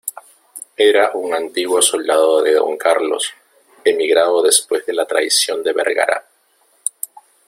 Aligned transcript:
era 0.77 1.11
un 1.13 1.31
antiguo 1.31 1.79
soldado 1.79 2.41
de 2.41 2.53
Don 2.55 2.75
Carlos, 2.75 3.31
emigrado 3.83 4.41
después 4.41 4.83
de 4.83 4.93
la 4.93 5.05
traición 5.05 5.61
de 5.61 5.73
Vergara. 5.73 6.25